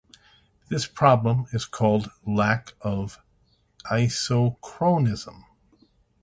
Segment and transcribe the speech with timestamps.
[0.67, 3.19] This problem is called lack of
[3.91, 5.43] isochronism.